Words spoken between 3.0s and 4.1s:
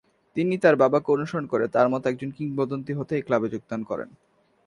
এই ক্লাবে যোগদান করেন।